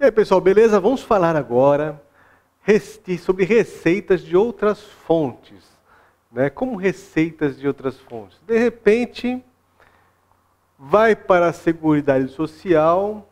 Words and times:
E 0.00 0.04
aí, 0.04 0.12
pessoal, 0.12 0.40
beleza? 0.40 0.78
Vamos 0.78 1.02
falar 1.02 1.34
agora 1.34 2.00
sobre 3.18 3.44
receitas 3.44 4.22
de 4.22 4.36
outras 4.36 4.80
fontes. 4.80 5.76
Né? 6.30 6.48
Como 6.48 6.76
receitas 6.76 7.58
de 7.58 7.66
outras 7.66 7.98
fontes? 7.98 8.38
De 8.46 8.56
repente, 8.56 9.42
vai 10.78 11.16
para 11.16 11.48
a 11.48 11.52
Seguridade 11.52 12.28
Social 12.28 13.28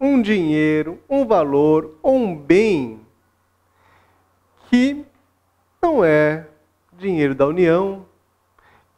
um 0.00 0.22
dinheiro, 0.22 0.98
um 1.06 1.26
valor 1.26 1.98
ou 2.02 2.16
um 2.16 2.34
bem 2.34 3.06
que 4.70 5.04
não 5.82 6.02
é 6.02 6.46
dinheiro 6.94 7.34
da 7.34 7.46
União, 7.46 8.06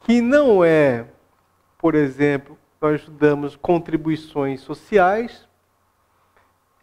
que 0.04 0.20
não 0.20 0.64
é, 0.64 1.06
por 1.78 1.96
exemplo, 1.96 2.56
nós 2.80 3.00
estudamos 3.00 3.56
contribuições 3.56 4.60
sociais, 4.60 5.48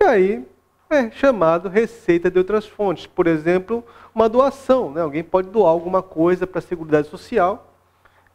e 0.02 0.06
aí 0.06 0.46
é 0.90 1.12
chamado 1.12 1.68
receita 1.70 2.32
de 2.32 2.38
outras 2.38 2.66
fontes. 2.66 3.06
Por 3.06 3.28
exemplo, 3.28 3.84
uma 4.16 4.30
doação. 4.30 4.92
Né? 4.92 5.02
Alguém 5.02 5.24
pode 5.24 5.50
doar 5.50 5.72
alguma 5.72 6.02
coisa 6.02 6.48
para 6.48 6.60
a 6.60 6.62
Seguridade 6.62 7.10
Social. 7.10 7.74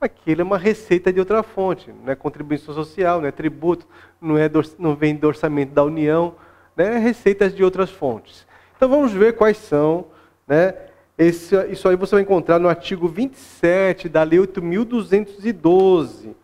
Aquilo 0.00 0.42
é 0.42 0.44
uma 0.44 0.58
receita 0.58 1.12
de 1.12 1.18
outra 1.18 1.42
fonte. 1.42 1.90
Não 2.04 2.12
é 2.12 2.14
contribuição 2.14 2.74
social, 2.74 3.20
não 3.20 3.28
é 3.28 3.32
tributo, 3.32 3.86
não, 4.20 4.36
é, 4.36 4.50
não 4.78 4.94
vem 4.94 5.16
do 5.16 5.26
orçamento 5.26 5.72
da 5.72 5.82
União. 5.82 6.34
Né? 6.76 6.96
É 6.96 6.98
receitas 6.98 7.54
de 7.54 7.64
outras 7.64 7.90
fontes. 7.90 8.46
Então 8.76 8.88
vamos 8.88 9.12
ver 9.12 9.34
quais 9.34 9.56
são. 9.56 10.06
Né? 10.46 10.74
Esse, 11.16 11.56
isso 11.68 11.88
aí 11.88 11.96
você 11.96 12.16
vai 12.16 12.22
encontrar 12.22 12.58
no 12.58 12.68
artigo 12.68 13.08
27 13.08 14.08
da 14.08 14.22
Lei 14.22 14.38
8.212 14.38 16.34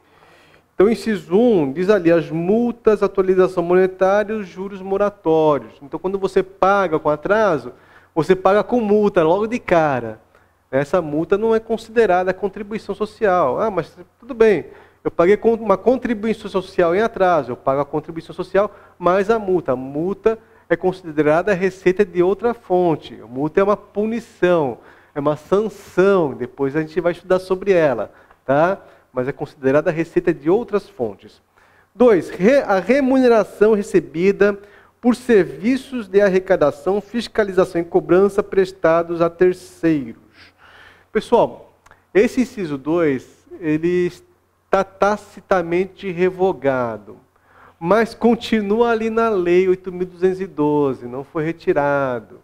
então, 0.81 0.91
inciso 0.91 1.37
1 1.37 1.73
diz 1.75 1.91
ali 1.91 2.11
as 2.11 2.31
multas, 2.31 3.03
atualização 3.03 3.63
monetária 3.63 4.35
os 4.35 4.49
juros 4.49 4.81
moratórios. 4.81 5.75
Então, 5.83 6.01
quando 6.01 6.19
você 6.19 6.43
paga 6.43 6.99
com 6.99 7.11
atraso, 7.11 7.75
você 8.15 8.35
paga 8.35 8.65
com 8.65 8.81
multa 8.81 9.23
logo 9.23 9.47
de 9.47 9.59
cara. 9.59 10.19
Essa 10.71 11.03
multa 11.03 11.37
não 11.37 11.55
é 11.55 11.61
considerada 11.61 12.33
contribuição 12.33 12.95
social. 12.95 13.61
Ah, 13.61 13.71
mas 13.71 13.95
tudo 14.19 14.33
bem, 14.33 14.69
eu 15.05 15.11
paguei 15.11 15.39
uma 15.61 15.77
contribuição 15.77 16.51
social 16.51 16.97
em 16.97 17.03
atraso, 17.03 17.53
eu 17.53 17.57
pago 17.59 17.83
a 17.83 17.85
contribuição 17.85 18.35
social 18.35 18.75
mais 18.99 19.29
a 19.29 19.39
multa. 19.39 19.73
A 19.73 19.77
multa 19.77 20.39
é 20.67 20.77
considerada 20.77 21.53
receita 21.53 22.07
de 22.07 22.23
outra 22.23 22.55
fonte. 22.55 23.21
A 23.23 23.27
multa 23.27 23.61
é 23.61 23.63
uma 23.63 23.77
punição, 23.77 24.79
é 25.15 25.21
uma 25.21 25.37
sanção. 25.37 26.33
Depois 26.33 26.75
a 26.75 26.81
gente 26.81 26.99
vai 27.03 27.13
estudar 27.13 27.39
sobre 27.39 27.71
ela, 27.71 28.11
tá? 28.47 28.81
Mas 29.13 29.29
é 29.29 29.33
considerada 29.33 29.91
receita 29.91 30.33
de 30.33 30.49
outras 30.49 30.89
fontes. 30.89 31.43
2. 31.95 32.31
A 32.67 32.79
remuneração 32.79 33.75
recebida 33.75 34.59
por 35.01 35.17
serviços 35.17 36.09
de 36.09 36.21
arrecadação, 36.21 37.01
fiscalização 37.01 37.81
e 37.81 37.85
cobrança 37.85 38.43
prestados 38.43 39.21
a 39.21 39.31
terceiros. 39.31 40.21
Pessoal, 41.11 41.73
esse 42.13 42.43
inciso 42.43 42.77
2, 42.77 43.47
ele 43.61 44.07
está 44.07 44.85
tacitamente 44.85 46.11
revogado, 46.11 47.17
mas 47.79 48.15
continua 48.15 48.91
ali 48.91 49.11
na 49.11 49.29
lei 49.31 49.67
8.212, 49.67 51.03
não 51.03 51.25
foi 51.25 51.45
retirado. 51.45 52.41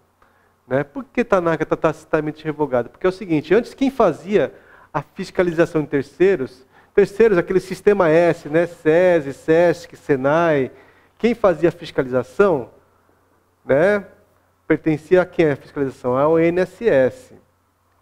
Né? 0.66 0.82
Por 0.82 1.04
que 1.04 1.22
Tanaka 1.22 1.62
está 1.62 1.76
tacitamente 1.76 2.44
revogado? 2.44 2.88
Porque 2.88 3.06
é 3.06 3.08
o 3.08 3.12
seguinte, 3.12 3.54
antes 3.54 3.74
quem 3.74 3.90
fazia 3.90 4.52
a 4.96 5.02
fiscalização 5.02 5.82
de 5.82 5.88
terceiros, 5.88 6.64
terceiros, 6.94 7.36
aquele 7.36 7.60
sistema 7.60 8.08
S, 8.08 8.48
né? 8.48 8.64
SESI, 8.66 9.34
SESC, 9.34 9.94
SENAI, 9.94 10.70
quem 11.18 11.34
fazia 11.34 11.68
a 11.68 11.72
fiscalização, 11.72 12.70
né? 13.62 14.06
Pertencia 14.66 15.20
a 15.20 15.26
quem 15.26 15.50
a 15.50 15.56
fiscalização? 15.56 16.16
Ao 16.16 16.40
INSS. 16.40 17.34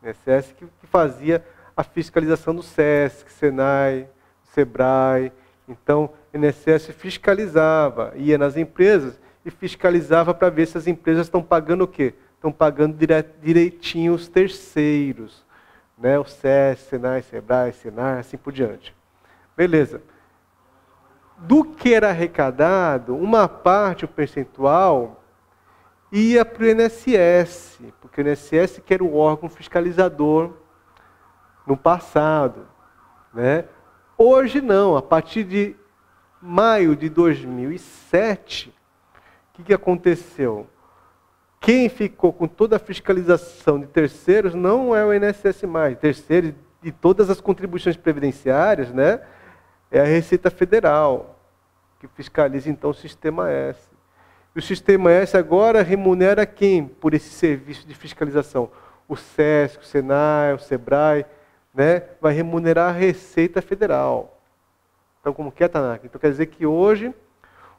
INSS 0.04 0.53
que, 0.56 0.66
que 0.66 0.87
fazia 0.87 1.44
a 1.77 1.83
fiscalização 1.83 2.54
do 2.54 2.62
SESC, 2.62 3.28
SENAI, 3.28 4.09
SEBRAE. 4.53 5.33
Então, 5.69 6.10
o 6.33 6.37
INSS 6.38 6.93
fiscalizava, 6.97 8.12
ia 8.15 8.38
nas 8.38 8.56
empresas 8.56 9.21
e 9.44 9.50
fiscalizava 9.50 10.33
para 10.33 10.49
ver 10.49 10.69
se 10.69 10.78
as 10.78 10.87
empresas 10.87 11.27
estão 11.27 11.43
pagando 11.43 11.83
o 11.83 11.88
quê? 11.88 12.15
Estão 12.37 12.53
pagando 12.53 12.97
direitinho 13.43 14.15
os 14.15 14.28
terceiros 14.28 15.44
né? 15.97 16.19
o 16.19 16.25
SES, 16.25 16.81
Senai, 16.88 17.22
Sebrae, 17.22 17.72
Senar, 17.72 18.19
assim 18.19 18.37
por 18.37 18.53
diante. 18.53 18.94
Beleza. 19.56 20.03
Do 21.38 21.65
que 21.65 21.93
era 21.93 22.10
arrecadado, 22.10 23.16
uma 23.16 23.49
parte, 23.49 24.04
o 24.04 24.09
percentual, 24.09 25.22
ia 26.12 26.44
para 26.44 26.62
o 26.62 26.66
INSS, 26.66 27.81
porque 28.00 28.21
o 28.21 28.28
INSS 28.28 28.81
que 28.84 28.94
era 28.94 29.03
o 29.03 29.16
órgão 29.16 29.49
fiscalizador 29.49 30.53
no 31.66 31.77
passado. 31.77 32.66
Né? 33.33 33.65
Hoje 34.16 34.60
não, 34.60 34.97
a 34.97 35.03
partir 35.03 35.44
de 35.44 35.77
maio 36.41 36.94
de 36.94 37.09
2007, 37.09 38.69
o 38.69 39.56
que, 39.56 39.62
que 39.65 39.75
aconteceu? 39.75 40.69
Quem 41.64 41.88
ficou 41.88 42.30
com 42.30 42.47
toda 42.47 42.76
a 42.76 42.78
fiscalização 42.78 43.80
de 43.80 43.86
terceiros 43.86 44.54
não 44.54 44.94
é 44.94 45.02
o 45.02 45.14
INSS 45.14 45.62
mais. 45.62 45.97
Terceiros 45.97 46.52
de 46.82 46.92
todas 46.92 47.30
as 47.30 47.41
contribuições 47.41 47.97
previdenciárias, 47.97 48.92
né? 48.92 49.22
É 49.91 49.98
a 50.00 50.04
Receita 50.04 50.50
Federal, 50.50 51.41
que 51.98 52.06
fiscaliza 52.08 52.69
então 52.69 52.91
o 52.91 52.94
Sistema 52.94 53.50
S. 53.50 53.80
E 54.54 54.58
o 54.58 54.62
Sistema 54.62 55.10
S 55.10 55.34
agora 55.38 55.82
remunera 55.82 56.44
quem 56.44 56.86
por 56.86 57.14
esse 57.14 57.30
serviço 57.30 57.86
de 57.86 57.94
fiscalização? 57.94 58.70
O 59.08 59.16
SESC, 59.16 59.80
o 59.80 59.86
SENAI, 59.86 60.53
o 60.53 60.58
SEBRAE, 60.58 61.24
né? 61.72 62.03
Vai 62.20 62.34
remunerar 62.34 62.91
a 62.91 62.98
Receita 62.98 63.62
Federal. 63.62 64.38
Então, 65.19 65.32
como 65.32 65.50
que 65.50 65.64
é, 65.64 65.69
Tanaka? 65.69 66.04
Então, 66.04 66.20
quer 66.20 66.30
dizer 66.30 66.44
que 66.44 66.66
hoje 66.66 67.14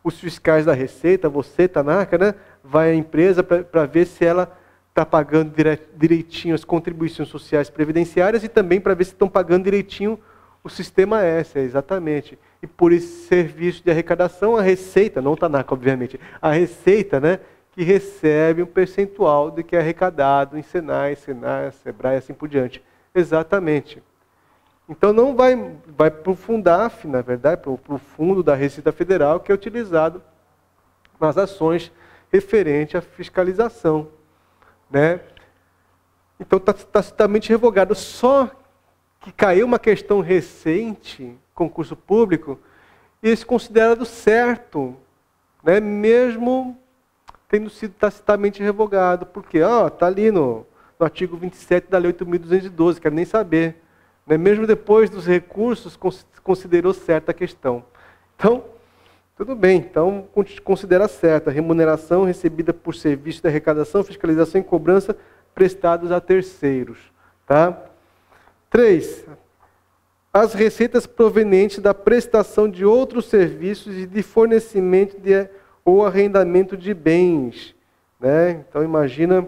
os 0.05 0.19
fiscais 0.19 0.65
da 0.65 0.73
Receita, 0.73 1.27
você, 1.27 1.67
Tanaka, 1.67 2.15
né, 2.15 2.35
vai 2.63 2.91
à 2.91 2.95
empresa 2.95 3.43
para 3.43 3.87
ver 3.87 4.05
se 4.05 4.23
ela 4.23 4.55
está 4.89 5.03
pagando 5.03 5.51
direitinho 5.97 6.53
as 6.53 6.63
contribuições 6.63 7.27
sociais 7.27 7.71
previdenciárias 7.71 8.43
e 8.43 8.47
também 8.47 8.79
para 8.79 8.93
ver 8.93 9.05
se 9.05 9.13
estão 9.13 9.27
pagando 9.27 9.63
direitinho 9.63 10.19
o 10.63 10.69
sistema 10.69 11.23
S, 11.23 11.57
é, 11.57 11.63
exatamente. 11.63 12.37
E 12.61 12.67
por 12.67 12.91
esse 12.91 13.25
serviço 13.25 13.83
de 13.83 13.89
arrecadação, 13.89 14.55
a 14.55 14.61
Receita, 14.61 15.21
não 15.23 15.33
o 15.33 15.37
Tanaka, 15.37 15.73
obviamente, 15.73 16.19
a 16.39 16.51
Receita, 16.51 17.19
né, 17.19 17.39
que 17.71 17.83
recebe 17.83 18.61
um 18.61 18.67
percentual 18.67 19.49
do 19.49 19.63
que 19.63 19.75
é 19.75 19.79
arrecadado 19.79 20.55
em 20.55 20.61
Senai, 20.61 21.15
Senai, 21.15 21.71
Sebrae, 21.71 22.17
assim 22.17 22.33
por 22.33 22.47
diante. 22.47 22.81
Exatamente. 23.13 24.03
Então 24.87 25.11
não 25.11 25.35
vai, 25.35 25.55
vai 25.87 26.11
para 26.11 26.31
o 26.31 26.35
Fundaf, 26.35 27.07
na 27.07 27.21
verdade, 27.21 27.61
para 27.61 27.71
o 27.71 27.97
fundo 27.97 28.43
da 28.43 28.53
Receita 28.53 28.91
Federal, 28.91 29.39
que 29.39 29.51
é 29.51 29.55
utilizado 29.55 30.21
nas 31.19 31.37
ações 31.37 31.91
referentes 32.31 32.95
à 32.95 33.01
fiscalização. 33.01 34.09
Né? 34.89 35.19
Então 36.39 36.57
está 36.57 36.73
tacitamente 36.73 37.49
revogado. 37.49 37.95
Só 37.95 38.51
que 39.21 39.31
caiu 39.31 39.65
uma 39.65 39.79
questão 39.79 40.21
recente, 40.21 41.35
concurso 41.53 41.95
público, 41.95 42.59
e 43.23 43.29
esse 43.29 43.45
considerado 43.45 44.05
certo, 44.05 44.95
né? 45.63 45.79
mesmo 45.79 46.77
tendo 47.47 47.71
sido 47.71 47.93
tacitamente 47.93 48.61
revogado. 48.61 49.25
Porque 49.25 49.57
está 49.57 50.05
ali 50.05 50.29
no, 50.29 50.63
no 50.99 51.03
artigo 51.03 51.35
27 51.37 51.89
da 51.89 51.97
Lei 51.97 52.13
8.212, 52.13 52.99
quero 52.99 53.15
nem 53.15 53.25
saber. 53.25 53.81
Né? 54.25 54.37
Mesmo 54.37 54.65
depois 54.65 55.09
dos 55.09 55.25
recursos, 55.25 55.97
considerou 56.43 56.93
certa 56.93 57.31
a 57.31 57.33
questão. 57.33 57.83
Então, 58.35 58.63
tudo 59.35 59.53
bem, 59.53 59.77
então 59.77 60.27
considera 60.63 61.07
certa 61.09 61.49
a 61.49 61.53
remuneração 61.53 62.23
recebida 62.23 62.73
por 62.73 62.95
serviço 62.95 63.41
de 63.41 63.47
arrecadação, 63.47 64.03
fiscalização 64.03 64.61
e 64.61 64.63
cobrança 64.63 65.15
prestados 65.53 66.11
a 66.11 66.21
terceiros. 66.21 66.97
Tá? 67.45 67.77
3. 68.69 69.25
As 70.33 70.53
receitas 70.53 71.05
provenientes 71.05 71.79
da 71.79 71.93
prestação 71.93 72.69
de 72.69 72.85
outros 72.85 73.25
serviços 73.25 73.95
e 73.95 74.05
de 74.05 74.23
fornecimento 74.23 75.19
de, 75.19 75.49
ou 75.83 76.05
arrendamento 76.05 76.75
de 76.75 76.93
bens. 76.93 77.75
Né? 78.19 78.63
Então 78.67 78.83
imagina 78.83 79.47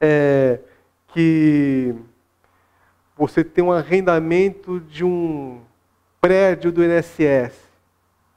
é, 0.00 0.60
que 1.08 1.94
você 3.26 3.44
tem 3.44 3.62
um 3.62 3.72
arrendamento 3.72 4.80
de 4.80 5.04
um 5.04 5.60
prédio 6.20 6.72
do 6.72 6.82
INSS. 6.84 7.54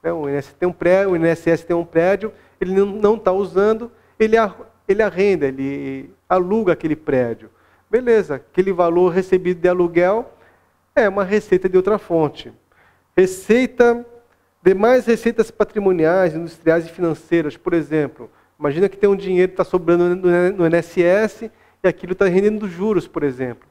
Né? 0.02 0.12
O 0.12 0.30
INSS 0.30 0.54
tem 0.54 0.68
um 0.68 0.74
prédio, 0.74 1.12
o 1.12 1.16
INSS 1.16 1.64
tem 1.64 1.76
um 1.76 1.86
prédio, 1.86 2.34
ele 2.60 2.74
não 2.74 3.16
está 3.16 3.32
usando, 3.32 3.92
ele, 4.20 4.36
ele 4.88 5.02
arrenda, 5.02 5.48
ele 5.48 6.14
aluga 6.28 6.74
aquele 6.74 6.96
prédio. 6.96 7.50
Beleza, 7.90 8.36
aquele 8.36 8.72
valor 8.74 9.10
recebido 9.10 9.62
de 9.62 9.68
aluguel 9.68 10.34
é 10.96 11.08
uma 11.08 11.24
receita 11.24 11.70
de 11.70 11.78
outra 11.78 11.98
fonte. 11.98 12.52
Receita 13.16 14.06
Demais 14.64 15.06
receitas 15.06 15.52
patrimoniais, 15.52 16.34
industriais 16.34 16.86
e 16.86 16.90
financeiras, 16.90 17.58
por 17.58 17.74
exemplo, 17.74 18.32
imagina 18.58 18.88
que 18.88 18.96
tem 18.96 19.10
um 19.10 19.16
dinheiro 19.16 19.50
que 19.50 19.62
está 19.62 19.66
sobrando 19.66 20.16
no 20.16 20.66
INSS 20.66 21.52
e 21.84 21.88
aquilo 21.88 22.14
está 22.14 22.26
rendendo 22.28 22.66
juros, 22.66 23.06
por 23.06 23.24
exemplo. 23.24 23.68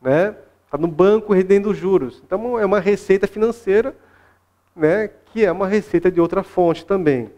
Né? 0.00 0.36
Está 0.66 0.76
no 0.76 0.88
banco 0.88 1.32
rendendo 1.32 1.72
juros. 1.72 2.22
Então 2.26 2.58
é 2.58 2.66
uma 2.66 2.80
receita 2.80 3.26
financeira, 3.26 3.96
né, 4.74 5.08
que 5.26 5.44
é 5.44 5.50
uma 5.50 5.66
receita 5.66 6.10
de 6.10 6.20
outra 6.20 6.42
fonte 6.42 6.84
também. 6.84 7.30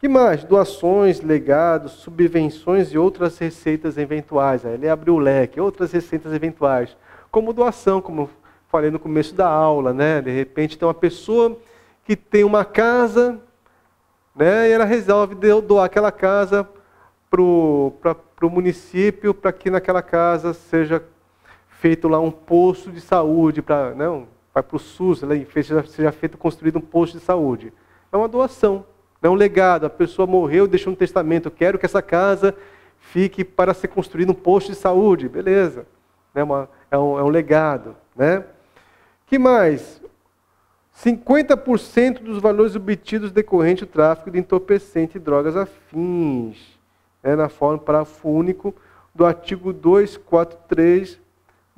que 0.00 0.08
mais? 0.08 0.42
Doações, 0.42 1.20
legados, 1.20 1.92
subvenções 1.92 2.92
e 2.92 2.98
outras 2.98 3.38
receitas 3.38 3.96
eventuais. 3.96 4.66
Aí 4.66 4.74
ele 4.74 4.88
abriu 4.88 5.14
o 5.14 5.18
leque, 5.18 5.60
outras 5.60 5.92
receitas 5.92 6.32
eventuais. 6.32 6.96
Como 7.30 7.52
doação, 7.52 8.00
como 8.00 8.28
falei 8.68 8.90
no 8.90 8.98
começo 8.98 9.34
da 9.34 9.46
aula, 9.46 9.92
né? 9.92 10.20
De 10.20 10.30
repente 10.30 10.76
tem 10.76 10.88
uma 10.88 10.94
pessoa 10.94 11.56
que 12.04 12.16
tem 12.16 12.42
uma 12.42 12.64
casa, 12.64 13.38
né, 14.34 14.68
e 14.68 14.72
ela 14.72 14.84
resolve 14.84 15.36
doar 15.60 15.84
aquela 15.84 16.10
casa 16.10 16.68
para 17.30 17.40
o 17.40 18.50
município, 18.50 19.32
para 19.32 19.52
que 19.52 19.70
naquela 19.70 20.02
casa 20.02 20.52
seja 20.52 21.00
feito 21.82 22.06
lá 22.06 22.20
um 22.20 22.30
posto 22.30 22.92
de 22.92 23.00
saúde, 23.00 23.60
para 23.60 23.92
não, 23.96 24.28
vai 24.54 24.62
para 24.62 24.76
o 24.76 24.78
SUS, 24.78 25.22
seja, 25.52 25.82
seja 25.82 26.12
feito, 26.12 26.38
construído 26.38 26.76
um 26.76 26.80
posto 26.80 27.18
de 27.18 27.24
saúde. 27.24 27.72
É 28.12 28.16
uma 28.16 28.28
doação, 28.28 28.86
é 29.20 29.28
um 29.28 29.34
legado. 29.34 29.84
A 29.84 29.90
pessoa 29.90 30.24
morreu, 30.24 30.68
deixou 30.68 30.92
um 30.92 30.96
testamento, 30.96 31.46
eu 31.46 31.50
quero 31.50 31.80
que 31.80 31.84
essa 31.84 32.00
casa 32.00 32.54
fique 33.00 33.42
para 33.42 33.74
ser 33.74 33.88
construído 33.88 34.30
um 34.30 34.34
posto 34.34 34.70
de 34.70 34.76
saúde. 34.76 35.28
Beleza. 35.28 35.84
É, 36.32 36.44
uma, 36.44 36.68
é, 36.88 36.96
um, 36.96 37.18
é 37.18 37.22
um 37.24 37.28
legado. 37.28 37.96
Né? 38.14 38.44
que 39.26 39.36
mais? 39.36 40.00
50% 41.04 42.20
dos 42.20 42.38
valores 42.38 42.76
obtidos 42.76 43.32
decorrente 43.32 43.84
do 43.84 43.90
tráfico 43.90 44.30
de 44.30 44.38
entorpecente 44.38 45.16
e 45.16 45.20
drogas 45.20 45.56
afins, 45.56 46.78
né, 47.24 47.34
na 47.34 47.48
forma 47.48 47.78
parágrafo 47.78 48.28
único 48.28 48.72
do 49.12 49.24
artigo 49.26 49.72
243 49.72 51.20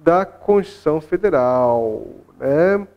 da 0.04 0.26
Constituição 0.26 1.00
Federal. 1.00 2.06
Né? 2.38 2.76
O 2.76 2.88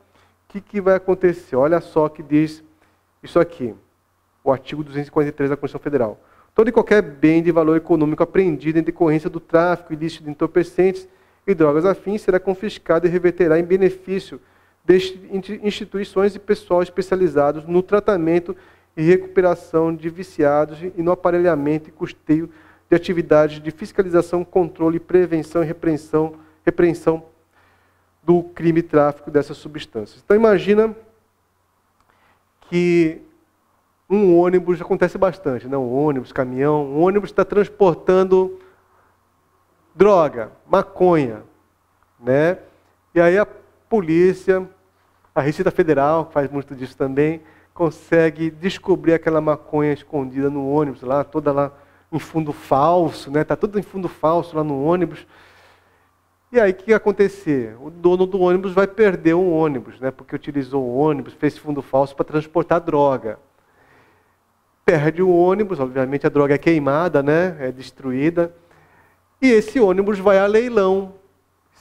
que, 0.50 0.60
que 0.60 0.82
vai 0.82 0.96
acontecer? 0.96 1.56
Olha 1.56 1.80
só 1.80 2.10
que 2.10 2.22
diz 2.22 2.62
isso 3.24 3.40
aqui, 3.40 3.74
o 4.44 4.52
artigo 4.52 4.84
243 4.84 5.50
da 5.50 5.56
Constituição 5.56 5.84
Federal. 5.84 6.20
Todo 6.54 6.68
e 6.68 6.72
qualquer 6.72 7.02
bem 7.02 7.42
de 7.42 7.52
valor 7.52 7.78
econômico 7.78 8.24
apreendido 8.24 8.78
em 8.78 8.84
decorrência 8.84 9.30
do 9.30 9.40
tráfico 9.40 9.94
ilícito 9.94 10.26
de 10.26 10.32
entorpecentes 10.32 11.08
e 11.46 11.54
drogas 11.54 11.86
afins 11.86 12.22
será 12.22 12.40
confiscado 12.40 13.08
e 13.08 13.10
reverterá 13.10 13.58
em 13.58 13.64
benefício 13.64 14.42
de 14.84 15.60
instituições 15.64 16.36
e 16.36 16.40
pessoal 16.40 16.82
especializados 16.82 17.66
no 17.66 17.82
tratamento 17.82 18.56
e 18.96 19.02
recuperação 19.02 19.96
de 19.96 20.10
viciados 20.10 20.80
e 20.82 21.02
no 21.02 21.12
aparelhamento 21.12 21.90
e 21.90 21.92
custeio 21.92 22.50
de 22.90 22.96
atividades 22.96 23.62
de 23.62 23.70
fiscalização, 23.70 24.44
controle, 24.44 25.00
prevenção 25.00 25.62
e 25.62 25.66
repreensão, 25.66 26.36
repreensão 26.68 27.24
do 28.22 28.44
crime 28.44 28.84
tráfico 28.84 29.32
dessas 29.32 29.58
substâncias. 29.58 30.22
Então 30.24 30.36
imagina 30.36 30.94
que 32.70 33.22
um 34.10 34.38
ônibus 34.38 34.82
acontece 34.82 35.18
bastante, 35.18 35.68
né? 35.68 35.78
um 35.78 35.94
ônibus, 35.94 36.32
caminhão, 36.32 36.86
um 36.86 37.02
ônibus 37.02 37.30
está 37.30 37.46
transportando 37.46 38.60
droga, 39.96 40.52
maconha, 40.70 41.44
né? 42.20 42.60
E 43.16 43.22
aí 43.22 43.38
a 43.38 43.46
polícia 43.90 44.68
a 45.34 45.42
Receita 45.42 45.70
Federal, 45.70 46.32
faz 46.34 46.50
muito 46.50 46.74
disso 46.76 46.98
também, 46.98 47.42
consegue 47.72 48.50
descobrir 48.50 49.14
aquela 49.14 49.40
maconha 49.40 49.94
escondida 49.94 50.50
no 50.50 50.68
ônibus, 50.68 51.04
lá 51.04 51.24
toda 51.24 51.52
lá 51.52 51.72
em 52.12 52.18
fundo 52.18 52.52
falso, 52.52 53.30
né? 53.30 53.44
Tá 53.44 53.56
tudo 53.56 53.78
em 53.78 53.84
fundo 53.84 54.10
falso 54.10 54.58
lá 54.58 54.64
no 54.64 54.84
ônibus. 54.84 55.28
E 56.52 56.60
aí 56.60 56.72
o 56.72 56.76
que 56.76 56.92
ia 56.92 56.98
acontecer? 56.98 57.76
O 57.82 57.90
dono 57.90 58.26
do 58.26 58.40
ônibus 58.40 58.72
vai 58.72 58.88
perder 58.88 59.34
um 59.34 59.52
ônibus, 59.52 60.00
né? 60.00 60.12
Porque 60.12 60.36
utilizou 60.36 60.84
o 60.84 60.98
ônibus, 60.98 61.34
fez 61.34 61.58
fundo 61.58 61.82
falso 61.82 62.16
para 62.16 62.26
transportar 62.26 62.80
droga. 62.80 63.40
Perde 64.86 65.22
o 65.22 65.30
ônibus, 65.30 65.80
obviamente 65.80 66.26
a 66.26 66.30
droga 66.30 66.56
é 66.56 66.58
queimada, 66.58 67.22
né? 67.22 67.58
É 67.60 67.72
destruída. 67.72 68.54
E 69.42 69.52
esse 69.52 69.80
ônibus 69.80 70.20
vai 70.20 70.40
a 70.40 70.46
leilão. 70.46 71.14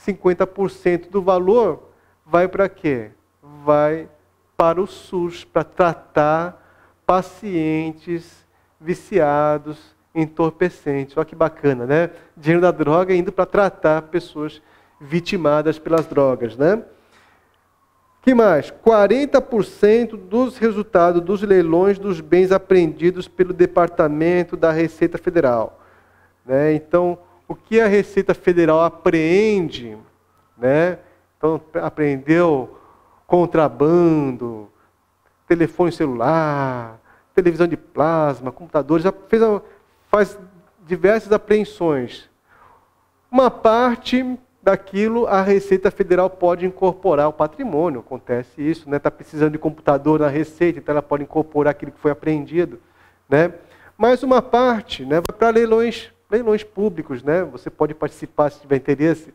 50% 0.05 1.09
do 1.09 1.21
valor 1.21 1.89
vai 2.25 2.47
para 2.47 2.67
quê? 2.67 3.11
vai 3.67 4.09
para 4.55 4.81
o 4.81 4.87
SUS 4.87 5.43
para 5.43 5.63
tratar 5.63 6.65
pacientes 7.05 8.45
viciados, 8.79 9.95
entorpecentes. 10.17 11.15
Olha 11.15 11.25
que 11.25 11.35
bacana, 11.35 11.85
né? 11.85 12.09
Dinheiro 12.35 12.61
da 12.61 12.71
droga 12.71 13.13
indo 13.13 13.31
para 13.31 13.45
tratar 13.45 14.01
pessoas 14.03 14.61
vitimadas 14.99 15.77
pelas 15.79 16.05
drogas, 16.05 16.57
né? 16.57 16.83
que 18.27 18.33
mais? 18.33 18.71
40% 18.85 20.17
dos 20.17 20.57
resultados 20.57 21.21
dos 21.21 21.41
leilões 21.43 21.97
dos 21.97 22.19
bens 22.19 22.51
apreendidos 22.51 23.25
pelo 23.25 23.53
Departamento 23.53 24.57
da 24.57 24.69
Receita 24.69 25.17
Federal. 25.17 25.79
Né? 26.45 26.73
Então, 26.73 27.17
o 27.47 27.55
que 27.55 27.79
a 27.79 27.87
Receita 27.87 28.33
Federal 28.33 28.83
apreende, 28.83 29.97
né? 30.57 30.99
Então, 31.37 31.61
apreendeu 31.75 32.77
contrabando, 33.25 34.67
telefone 35.47 35.93
celular, 35.93 36.99
televisão 37.33 37.65
de 37.65 37.77
plasma, 37.77 38.51
computadores, 38.51 39.05
já 39.05 39.13
fez, 39.29 39.41
faz 40.07 40.37
diversas 40.85 41.31
apreensões. 41.31 42.29
Uma 43.31 43.51
parte 43.51 44.37
daquilo 44.61 45.27
a 45.27 45.41
Receita 45.41 45.89
Federal 45.89 46.29
pode 46.29 46.65
incorporar 46.65 47.25
ao 47.25 47.33
patrimônio, 47.33 48.01
acontece 48.01 48.61
isso, 48.61 48.81
está 48.81 48.91
né? 48.91 48.99
Tá 48.99 49.09
precisando 49.09 49.53
de 49.53 49.57
computador 49.57 50.19
na 50.19 50.27
Receita, 50.27 50.79
então 50.79 50.91
ela 50.91 51.01
pode 51.01 51.23
incorporar 51.23 51.71
aquilo 51.71 51.91
que 51.91 51.99
foi 51.99 52.11
apreendido. 52.11 52.79
Né? 53.29 53.53
Mas 53.97 54.23
uma 54.23 54.41
parte 54.41 55.05
né, 55.05 55.21
vai 55.25 55.37
para 55.37 55.49
leilões, 55.49 56.11
leilões 56.29 56.63
públicos, 56.63 57.23
né? 57.23 57.43
você 57.43 57.69
pode 57.69 57.93
participar 57.93 58.49
se 58.49 58.59
tiver 58.59 58.75
interesse. 58.75 59.33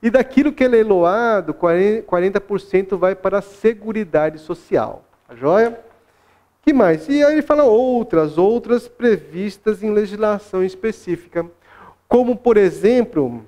E 0.00 0.10
daquilo 0.10 0.52
que 0.52 0.62
é 0.62 0.68
leiloado, 0.68 1.52
40% 1.52 2.96
vai 2.96 3.16
para 3.16 3.38
a 3.38 3.42
Seguridade 3.42 4.38
Social. 4.38 5.04
Tá 5.26 5.34
joia? 5.34 5.87
Que 6.68 6.72
mais? 6.74 7.08
E 7.08 7.24
aí 7.24 7.32
ele 7.32 7.40
fala 7.40 7.64
outras, 7.64 8.36
outras 8.36 8.86
previstas 8.86 9.82
em 9.82 9.90
legislação 9.90 10.62
específica. 10.62 11.46
Como, 12.06 12.36
por 12.36 12.58
exemplo, 12.58 13.42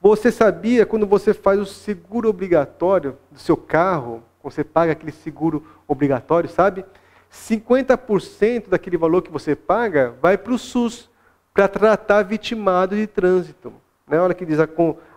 você 0.00 0.30
sabia 0.30 0.86
quando 0.86 1.04
você 1.04 1.34
faz 1.34 1.58
o 1.58 1.66
seguro 1.66 2.28
obrigatório 2.28 3.18
do 3.28 3.40
seu 3.40 3.56
carro, 3.56 4.22
você 4.40 4.62
paga 4.62 4.92
aquele 4.92 5.10
seguro 5.10 5.66
obrigatório, 5.88 6.48
sabe? 6.48 6.84
50% 7.28 8.68
daquele 8.68 8.96
valor 8.96 9.22
que 9.22 9.32
você 9.32 9.56
paga 9.56 10.14
vai 10.22 10.38
para 10.38 10.52
o 10.52 10.58
SUS, 10.58 11.10
para 11.52 11.66
tratar 11.66 12.22
vitimado 12.22 12.94
de 12.94 13.08
trânsito. 13.08 13.72
Né? 14.06 14.20
Olha 14.20 14.32
que 14.32 14.46
diz 14.46 14.60
a, 14.60 14.68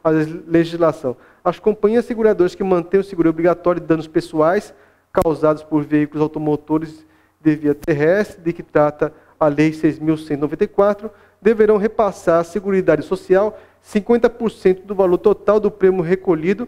a 0.04 0.10
legislação. 0.48 1.16
As 1.44 1.60
companhias 1.60 2.06
seguradoras 2.06 2.56
que 2.56 2.64
mantêm 2.64 3.00
o 3.00 3.04
seguro 3.04 3.30
obrigatório 3.30 3.80
de 3.80 3.86
danos 3.86 4.08
pessoais 4.08 4.74
causados 5.14 5.62
por 5.62 5.84
veículos 5.84 6.24
automotores 6.24 7.06
de 7.40 7.56
via 7.56 7.76
terrestre, 7.76 8.42
de 8.42 8.52
que 8.52 8.64
trata 8.64 9.14
a 9.40 9.48
Lei 9.48 9.70
6.194, 9.70 11.12
deverão 11.40 11.78
repassar 11.78 12.40
à 12.40 12.44
Seguridade 12.44 13.04
Social 13.04 13.60
50% 13.86 14.84
do 14.84 14.96
valor 14.96 15.20
total 15.20 15.60
do 15.60 15.70
prêmio 15.70 16.02
recolhido 16.02 16.68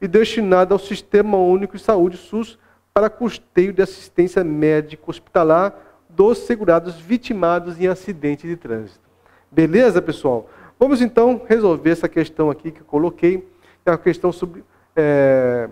e 0.00 0.08
destinado 0.08 0.74
ao 0.74 0.78
Sistema 0.78 1.36
Único 1.36 1.76
de 1.76 1.82
Saúde 1.82 2.16
SUS 2.16 2.58
para 2.92 3.08
custeio 3.08 3.72
de 3.72 3.82
assistência 3.82 4.42
médica 4.42 5.04
hospitalar 5.06 5.78
dos 6.08 6.38
segurados 6.38 6.96
vitimados 6.96 7.78
em 7.80 7.86
acidente 7.86 8.46
de 8.46 8.56
trânsito. 8.56 9.08
Beleza, 9.52 10.02
pessoal? 10.02 10.48
Vamos 10.80 11.00
então 11.00 11.42
resolver 11.46 11.90
essa 11.90 12.08
questão 12.08 12.50
aqui 12.50 12.72
que 12.72 12.80
eu 12.80 12.86
coloquei, 12.86 13.38
que 13.38 13.90
é 13.90 13.92
a 13.92 13.98
questão 13.98 14.32
sobre 14.32 14.64
é, 14.96 15.68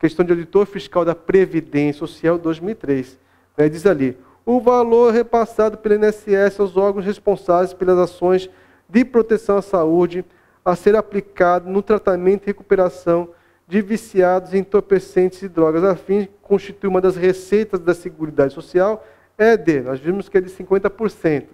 questão 0.00 0.24
de 0.24 0.32
auditor 0.32 0.66
fiscal 0.66 1.04
da 1.04 1.14
Previdência 1.14 2.00
Social 2.00 2.38
2003. 2.38 3.18
Né, 3.56 3.68
diz 3.68 3.86
ali, 3.86 4.16
o 4.46 4.58
valor 4.60 5.12
repassado 5.12 5.76
pelo 5.76 5.94
INSS 5.94 6.58
aos 6.58 6.76
órgãos 6.76 7.04
responsáveis 7.04 7.74
pelas 7.74 7.98
ações 7.98 8.48
de 8.88 9.04
proteção 9.04 9.58
à 9.58 9.62
saúde 9.62 10.24
a 10.64 10.74
ser 10.74 10.96
aplicado 10.96 11.70
no 11.70 11.82
tratamento 11.82 12.44
e 12.44 12.46
recuperação 12.46 13.28
de 13.68 13.80
viciados, 13.80 14.54
entorpecentes 14.54 15.42
e 15.42 15.48
drogas 15.48 15.84
afins 15.84 16.28
constitui 16.42 16.88
uma 16.88 17.00
das 17.00 17.14
receitas 17.14 17.78
da 17.78 17.94
Seguridade 17.94 18.52
Social, 18.52 19.06
é 19.38 19.56
de, 19.56 19.80
nós 19.80 20.00
vimos 20.00 20.28
que 20.28 20.36
é 20.36 20.40
de 20.40 20.50
50%. 20.50 21.44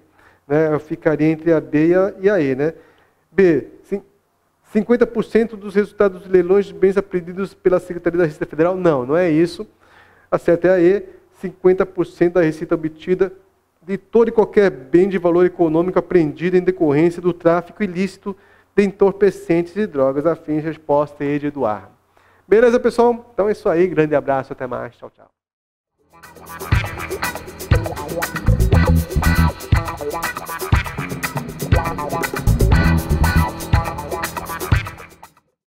Né? 0.48 0.78
Ficaria 0.78 1.28
entre 1.28 1.52
a 1.52 1.60
B 1.60 1.90
e 2.20 2.30
a 2.30 2.40
E. 2.40 2.54
Né? 2.54 2.72
B. 3.30 3.68
50% 4.76 5.56
dos 5.56 5.75
resultados 5.75 6.23
dos 6.23 6.30
leilões 6.30 6.66
de 6.66 6.75
bens 6.75 6.97
apreendidos 6.97 7.54
pela 7.54 7.80
Secretaria 7.80 8.18
da 8.18 8.25
Receita 8.25 8.47
Federal? 8.47 8.76
Não, 8.76 9.06
não 9.06 9.16
é 9.16 9.30
isso. 9.30 9.66
Acerte 10.30 10.68
aí, 10.68 11.09
50% 11.42 12.33
da 12.33 12.42
receita 12.42 12.75
obtida 12.75 13.33
de 13.83 13.97
todo 13.97 14.28
e 14.28 14.33
qualquer 14.33 14.71
bem 14.71 15.09
de 15.09 15.16
valor 15.16 15.47
econômico 15.47 15.99
apreendido 15.99 16.56
em 16.56 16.62
decorrência 16.62 17.23
do 17.23 17.33
tráfico 17.33 17.83
ilícito 17.83 18.37
de 18.75 18.85
entorpecentes 18.85 19.76
e 19.76 19.87
drogas 19.87 20.26
afins. 20.26 20.62
Resposta 20.62 21.25
aí 21.25 21.38
de 21.38 21.47
Eduardo. 21.47 21.88
Beleza, 22.47 22.78
pessoal? 22.78 23.30
Então 23.33 23.49
é 23.49 23.52
isso 23.52 23.68
aí. 23.68 23.87
Grande 23.87 24.14
abraço. 24.14 24.52
Até 24.52 24.66
mais. 24.66 24.95
Tchau, 24.97 25.11
tchau. 25.11 26.75